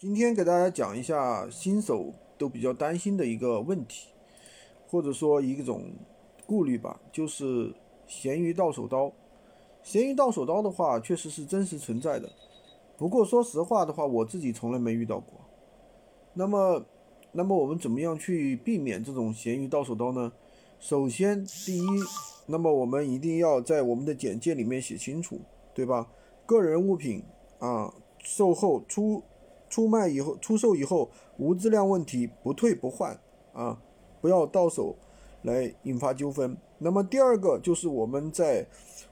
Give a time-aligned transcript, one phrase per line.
[0.00, 4.10] 今天给大家讲一下新手都比较担心的一个问题，
[4.86, 5.86] 或者说一种
[6.46, 7.74] 顾虑吧，就是
[8.06, 9.10] 咸鱼到手刀。
[9.82, 12.30] 咸鱼到手刀的话，确实是真实存在的。
[12.96, 15.32] 不过说实话的话，我自己从来没遇到过。
[16.32, 16.86] 那么，
[17.32, 20.30] 那么我们怎么样去避免这种咸鱼到手刀呢？
[20.78, 21.86] 首先，第一，
[22.46, 25.40] 那么我们一定要在我们的简介里面写清楚，
[25.74, 26.08] 对吧？
[26.46, 27.24] 个人物品
[27.58, 27.92] 啊，
[28.22, 29.24] 售后出。
[29.68, 33.18] 出卖以后，出售以后无质量问题，不退不换
[33.52, 33.78] 啊，
[34.20, 34.96] 不要到手
[35.42, 36.56] 来引发纠纷。
[36.78, 38.66] 那么第二个就是我们在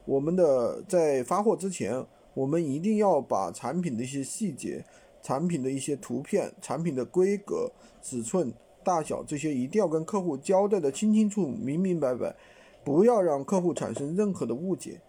[0.05, 4.83] 我们的在发货之前，我们一定要把产品的一些细节、
[5.21, 7.71] 产品的一些图片、产品的规格、
[8.01, 8.51] 尺寸、
[8.83, 12.35] 大小这些一定要跟客户交代的清清楚、明明白白，
[12.83, 15.01] 不要让客户产生任何的误解。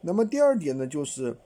[0.00, 1.36] 那么第二点呢，就是。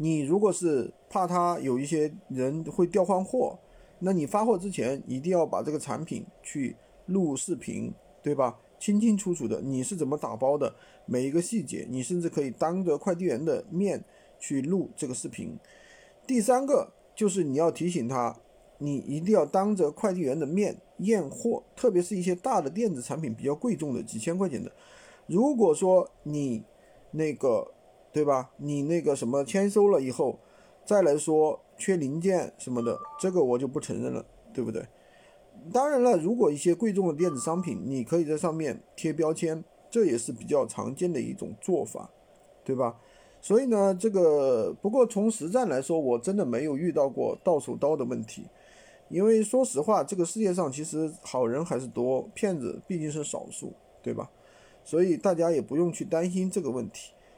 [0.00, 3.58] 你如果是怕他有一些人会调换货，
[3.98, 8.56] 那你发货之前一定要把这个产品去录视频，对吧？
[8.78, 10.72] 清清楚楚的你是怎么打包的，
[11.04, 14.04] 每一个细节，你甚至可以当着快递员的面
[14.38, 15.58] 去录这个视频。
[16.24, 18.38] 第三个就是你要提醒他，
[18.78, 24.70] 你一定要当着快递员的面验货，特别是一些大的电子产品比较贵重的几千块钱的，
[25.26, 26.62] 如果说你
[27.10, 27.72] 那个。
[28.12, 28.50] 对吧？
[28.56, 30.38] 你那个什么签收了以后，
[30.84, 34.84] 再来说缺零件什么的，这个我就不承认了，对不对？
[35.72, 42.08] 当然了，如果一些贵重的电子商品，你可以在上面贴标签，这也是比较常见的一种做法，
[42.64, 42.96] 对吧？
[43.40, 48.44] 所以呢，这个不过从实战来说，我真的没有遇到过到手刀的问题，
[49.08, 53.72] 因为说实话，这个世界上其实好人还是多，骗子毕竟是少数，
[54.02, 54.30] 对吧？
[54.84, 57.12] 所以大家也不用去担心这个问题。